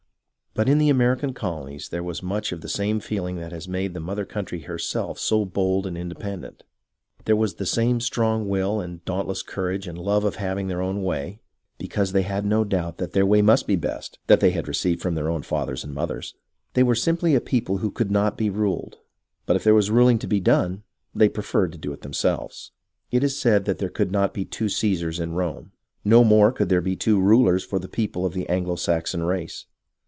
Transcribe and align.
But 0.53 0.67
in 0.67 0.79
the 0.79 0.89
American 0.89 1.33
colonies 1.33 1.87
there 1.87 2.03
was 2.03 2.21
much 2.21 2.51
of 2.51 2.59
the 2.59 2.67
same 2.67 2.99
feeling 2.99 3.37
that 3.37 3.53
has 3.53 3.69
made 3.69 3.93
the 3.93 4.01
mother 4.01 4.25
country 4.25 4.59
herself 4.63 5.17
so 5.17 5.45
bold 5.45 5.87
and 5.87 5.97
independent. 5.97 6.63
There 7.23 7.37
was 7.37 7.53
the 7.53 7.65
same 7.65 8.01
strong 8.01 8.49
will 8.49 8.81
and 8.81 9.03
dauntless 9.05 9.43
courage 9.43 9.87
and 9.87 9.97
love 9.97 10.25
of 10.25 10.35
having 10.35 10.67
their 10.67 10.81
own 10.81 11.03
way, 11.03 11.39
because 11.77 12.11
they 12.11 12.23
had 12.23 12.45
no 12.45 12.65
doubt 12.65 12.97
that 12.97 13.13
their 13.13 13.25
way 13.25 13.41
must 13.41 13.65
be 13.65 13.75
the 13.75 13.87
best, 13.87 14.19
that 14.27 14.41
they 14.41 14.49
had 14.51 14.67
received 14.67 15.01
from 15.01 15.15
their 15.15 15.29
own 15.29 15.41
fathers 15.41 15.85
and 15.85 15.93
mothers. 15.93 16.35
They 16.73 16.83
were 16.83 16.95
simply 16.95 17.33
a 17.33 17.39
people 17.39 17.77
who 17.77 17.89
could 17.89 18.11
not 18.11 18.35
be 18.37 18.49
ruled, 18.49 18.97
but 19.45 19.55
if 19.55 19.63
there 19.63 19.73
was 19.73 19.89
ruling 19.89 20.19
to 20.19 20.27
be 20.27 20.41
done, 20.41 20.83
they 21.15 21.29
preferred 21.29 21.71
to 21.71 21.77
do 21.77 21.93
it 21.93 22.01
themselves. 22.01 22.71
It 23.09 23.23
is 23.23 23.39
said 23.39 23.63
that 23.63 23.77
there 23.77 23.87
could 23.87 24.11
not 24.11 24.33
be 24.33 24.43
two 24.43 24.67
Caesars 24.67 25.17
in 25.17 25.31
Rome. 25.31 25.71
No 26.03 26.25
more 26.25 26.51
could 26.51 26.67
there 26.67 26.81
be 26.81 26.97
two 26.97 27.21
rulers 27.21 27.63
for 27.63 27.79
people 27.79 28.25
of 28.25 28.33
the 28.33 28.49
Anglo 28.49 28.75
Saxon 28.75 29.23
race. 29.23 29.67